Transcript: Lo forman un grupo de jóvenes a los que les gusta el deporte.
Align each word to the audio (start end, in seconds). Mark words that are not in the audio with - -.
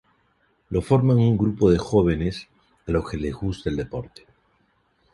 Lo 0.71 0.81
forman 0.81 1.17
un 1.19 1.37
grupo 1.37 1.69
de 1.69 1.77
jóvenes 1.77 2.47
a 2.87 2.91
los 2.91 3.07
que 3.07 3.17
les 3.17 3.35
gusta 3.35 3.69
el 3.69 3.75
deporte. 3.75 4.25